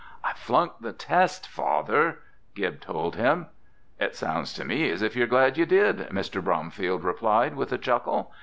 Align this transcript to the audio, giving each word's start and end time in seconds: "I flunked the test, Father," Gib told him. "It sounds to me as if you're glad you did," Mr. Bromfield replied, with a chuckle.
"I 0.23 0.33
flunked 0.33 0.81
the 0.81 0.93
test, 0.93 1.47
Father," 1.47 2.21
Gib 2.55 2.81
told 2.81 3.17
him. 3.17 3.45
"It 3.99 4.15
sounds 4.15 4.51
to 4.53 4.65
me 4.65 4.89
as 4.89 5.03
if 5.03 5.15
you're 5.15 5.27
glad 5.27 5.59
you 5.59 5.67
did," 5.67 6.09
Mr. 6.09 6.43
Bromfield 6.43 7.03
replied, 7.03 7.55
with 7.55 7.71
a 7.71 7.77
chuckle. 7.77 8.33